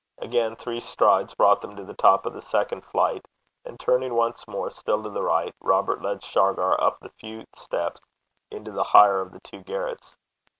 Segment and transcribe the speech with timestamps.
[0.17, 3.27] Again three strides brought them to the top of the second flight;
[3.65, 8.01] and turning once more, still to the right, Robert led Shargar up the few steps
[8.49, 10.15] into the higher of the two garrets.